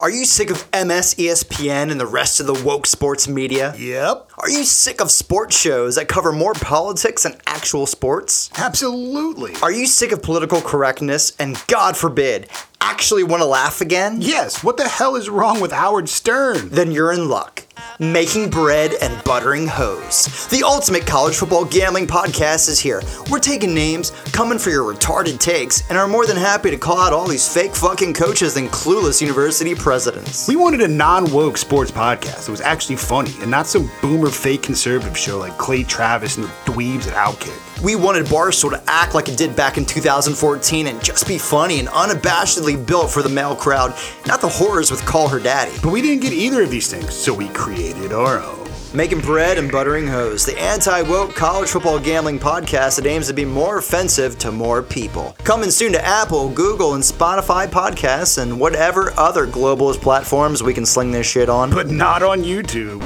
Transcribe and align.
Are 0.00 0.10
you 0.10 0.26
sick 0.26 0.50
of 0.50 0.64
MS, 0.72 1.16
ESPN, 1.16 1.90
and 1.90 1.98
the 1.98 2.06
rest 2.06 2.38
of 2.38 2.46
the 2.46 2.54
woke 2.54 2.86
sports 2.86 3.26
media? 3.26 3.74
Yep. 3.76 4.30
Are 4.38 4.48
you 4.48 4.62
sick 4.62 5.00
of 5.00 5.10
sports 5.10 5.58
shows 5.58 5.96
that 5.96 6.06
cover 6.06 6.30
more 6.30 6.54
politics 6.54 7.24
than 7.24 7.36
actual 7.48 7.84
sports? 7.84 8.48
Absolutely. 8.56 9.54
Are 9.60 9.72
you 9.72 9.88
sick 9.88 10.12
of 10.12 10.22
political 10.22 10.60
correctness 10.60 11.32
and, 11.40 11.60
God 11.66 11.96
forbid, 11.96 12.48
actually 12.80 13.24
want 13.24 13.42
to 13.42 13.48
laugh 13.48 13.80
again? 13.80 14.18
Yes. 14.20 14.62
What 14.62 14.76
the 14.76 14.86
hell 14.86 15.16
is 15.16 15.28
wrong 15.28 15.60
with 15.60 15.72
Howard 15.72 16.08
Stern? 16.08 16.68
Then 16.68 16.92
you're 16.92 17.10
in 17.10 17.28
luck. 17.28 17.57
Making 18.00 18.48
bread 18.48 18.92
and 19.02 19.22
buttering 19.24 19.66
hoes. 19.66 20.46
The 20.48 20.62
ultimate 20.64 21.06
college 21.06 21.36
football 21.36 21.64
gambling 21.64 22.06
podcast 22.06 22.68
is 22.68 22.78
here. 22.78 23.02
We're 23.30 23.40
taking 23.40 23.74
names, 23.74 24.10
coming 24.32 24.58
for 24.58 24.70
your 24.70 24.92
retarded 24.92 25.40
takes, 25.40 25.82
and 25.88 25.98
are 25.98 26.06
more 26.06 26.24
than 26.24 26.36
happy 26.36 26.70
to 26.70 26.78
call 26.78 26.98
out 26.98 27.12
all 27.12 27.26
these 27.26 27.52
fake 27.52 27.74
fucking 27.74 28.14
coaches 28.14 28.56
and 28.56 28.68
clueless 28.68 29.20
university 29.20 29.74
presidents. 29.74 30.46
We 30.46 30.54
wanted 30.54 30.80
a 30.82 30.88
non 30.88 31.30
woke 31.32 31.58
sports 31.58 31.90
podcast 31.90 32.46
that 32.46 32.50
was 32.50 32.60
actually 32.60 32.96
funny 32.96 33.32
and 33.40 33.50
not 33.50 33.66
some 33.66 33.90
boomer 34.00 34.30
fake 34.30 34.62
conservative 34.62 35.18
show 35.18 35.38
like 35.38 35.58
Clay 35.58 35.82
Travis 35.82 36.36
and 36.36 36.46
the 36.46 36.52
dweebs 36.78 37.08
at 37.08 37.14
Outkick. 37.14 37.82
We 37.82 37.96
wanted 37.96 38.26
Barstool 38.26 38.70
to 38.70 38.82
act 38.86 39.14
like 39.14 39.28
it 39.28 39.36
did 39.36 39.54
back 39.56 39.78
in 39.78 39.84
2014 39.84 40.86
and 40.86 41.02
just 41.02 41.26
be 41.26 41.38
funny 41.38 41.78
and 41.78 41.88
unabashedly 41.88 42.84
built 42.86 43.10
for 43.10 43.22
the 43.22 43.28
male 43.28 43.56
crowd, 43.56 43.94
not 44.26 44.40
the 44.40 44.48
horrors 44.48 44.90
with 44.90 45.04
Call 45.04 45.28
Her 45.28 45.40
Daddy. 45.40 45.72
But 45.82 45.92
we 45.92 46.02
didn't 46.02 46.22
get 46.22 46.32
either 46.32 46.62
of 46.62 46.70
these 46.70 46.90
things, 46.90 47.14
so 47.14 47.34
we 47.34 47.48
created 47.48 48.12
our 48.12 48.40
own. 48.40 48.68
Making 48.94 49.20
bread 49.20 49.58
and 49.58 49.70
buttering 49.70 50.06
hoes, 50.06 50.46
the 50.46 50.58
anti 50.58 51.02
woke 51.02 51.34
college 51.34 51.68
football 51.68 51.98
gambling 51.98 52.38
podcast 52.38 52.96
that 52.96 53.06
aims 53.06 53.26
to 53.26 53.34
be 53.34 53.44
more 53.44 53.78
offensive 53.78 54.38
to 54.38 54.50
more 54.50 54.82
people. 54.82 55.36
Coming 55.44 55.70
soon 55.70 55.92
to 55.92 56.02
Apple, 56.02 56.48
Google, 56.48 56.94
and 56.94 57.02
Spotify 57.02 57.66
podcasts, 57.68 58.38
and 58.40 58.58
whatever 58.58 59.12
other 59.18 59.46
globalist 59.46 60.00
platforms 60.00 60.62
we 60.62 60.72
can 60.72 60.86
sling 60.86 61.10
this 61.10 61.26
shit 61.26 61.50
on. 61.50 61.70
But 61.70 61.90
not 61.90 62.22
on 62.22 62.42
YouTube. 62.42 63.02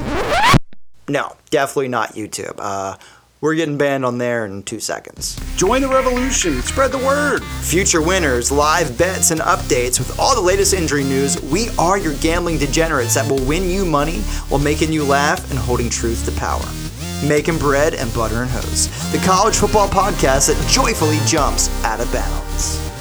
No, 1.09 1.37
definitely 1.51 1.89
not 1.89 2.11
YouTube. 2.11 2.55
Uh, 2.59 2.97
we're 3.43 3.57
getting 3.57 3.77
banned 3.77 4.05
on 4.05 4.19
there 4.19 4.47
in 4.47 4.63
two 4.63 4.79
seconds. 4.79 5.37
Join 5.57 5.83
the 5.83 5.89
revolution, 5.89 6.63
spread 6.63 6.93
the 6.93 6.99
word. 6.99 7.43
Future 7.61 8.01
winners, 8.01 8.53
live 8.53 8.97
bets, 8.97 9.33
and 9.33 9.41
updates 9.41 9.99
with 9.99 10.17
all 10.19 10.37
the 10.37 10.41
latest 10.41 10.73
injury 10.73 11.03
news. 11.03 11.43
We 11.43 11.69
are 11.77 11.99
your 11.99 12.15
gambling 12.19 12.59
degenerates 12.59 13.15
that 13.15 13.29
will 13.29 13.45
win 13.45 13.69
you 13.69 13.85
money 13.85 14.21
while 14.49 14.61
making 14.61 14.93
you 14.93 15.05
laugh 15.05 15.51
and 15.51 15.59
holding 15.59 15.91
truth 15.91 16.25
to 16.27 16.33
power. 16.39 16.65
Making 17.27 17.59
bread 17.59 17.95
and 17.95 18.15
butter 18.15 18.43
and 18.43 18.51
hose, 18.51 18.87
the 19.11 19.19
college 19.27 19.57
football 19.57 19.89
podcast 19.89 20.47
that 20.47 20.69
joyfully 20.71 21.19
jumps 21.27 21.69
out 21.85 21.99
of 21.99 22.13
bounds. 22.13 22.92